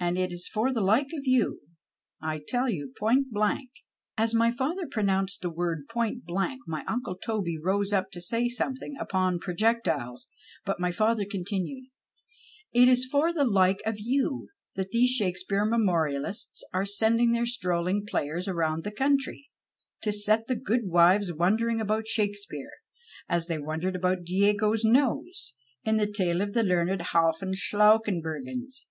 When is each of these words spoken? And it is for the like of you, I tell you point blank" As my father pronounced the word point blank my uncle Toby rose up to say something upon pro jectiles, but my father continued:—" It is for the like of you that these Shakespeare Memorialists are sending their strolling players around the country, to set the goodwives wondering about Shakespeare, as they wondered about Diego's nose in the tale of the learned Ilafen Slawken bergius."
And 0.00 0.16
it 0.16 0.30
is 0.32 0.46
for 0.46 0.72
the 0.72 0.80
like 0.80 1.10
of 1.12 1.22
you, 1.24 1.58
I 2.22 2.40
tell 2.46 2.68
you 2.70 2.94
point 2.96 3.32
blank" 3.32 3.68
As 4.16 4.32
my 4.32 4.52
father 4.52 4.86
pronounced 4.86 5.40
the 5.42 5.50
word 5.50 5.88
point 5.90 6.24
blank 6.24 6.62
my 6.68 6.84
uncle 6.86 7.16
Toby 7.16 7.58
rose 7.60 7.92
up 7.92 8.12
to 8.12 8.20
say 8.20 8.48
something 8.48 8.96
upon 9.00 9.40
pro 9.40 9.54
jectiles, 9.56 10.28
but 10.64 10.78
my 10.78 10.92
father 10.92 11.24
continued:—" 11.28 11.88
It 12.72 12.86
is 12.86 13.06
for 13.06 13.32
the 13.32 13.44
like 13.44 13.80
of 13.84 13.96
you 13.98 14.46
that 14.76 14.92
these 14.92 15.10
Shakespeare 15.10 15.66
Memorialists 15.66 16.62
are 16.72 16.86
sending 16.86 17.32
their 17.32 17.44
strolling 17.44 18.06
players 18.06 18.46
around 18.46 18.84
the 18.84 18.92
country, 18.92 19.50
to 20.02 20.12
set 20.12 20.46
the 20.46 20.56
goodwives 20.56 21.32
wondering 21.34 21.80
about 21.80 22.06
Shakespeare, 22.06 22.70
as 23.28 23.48
they 23.48 23.58
wondered 23.58 23.96
about 23.96 24.22
Diego's 24.22 24.84
nose 24.84 25.54
in 25.82 25.96
the 25.96 26.06
tale 26.10 26.40
of 26.40 26.54
the 26.54 26.62
learned 26.62 27.00
Ilafen 27.00 27.56
Slawken 27.56 28.22
bergius." 28.22 28.86